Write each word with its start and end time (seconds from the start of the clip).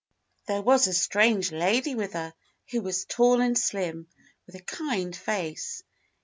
There 0.47 0.63
was 0.63 0.85
THE 0.85 0.93
JOURNEY 0.93 0.97
77^ 0.97 0.97
a 0.97 1.03
strange 1.03 1.51
lady 1.51 1.93
with 1.93 2.13
her 2.13 2.33
who 2.71 2.81
was 2.81 3.05
tall 3.05 3.39
and 3.39 3.55
slim, 3.55 4.07
with 4.47 4.55
a 4.55 4.61
kind 4.63 5.15
face. 5.15 5.83